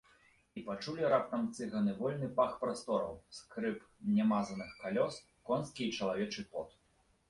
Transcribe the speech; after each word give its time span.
І 0.61 0.61
пачулі 0.69 1.03
раптам 1.13 1.43
цыганы 1.57 1.93
вольны 1.99 2.31
пах 2.41 2.57
прастораў, 2.63 3.15
скрып 3.43 3.79
нямазаных 4.17 4.77
калёс, 4.83 5.25
конскі 5.49 5.81
і 5.91 5.97
чалавечы 5.99 6.53
пот. 6.55 6.81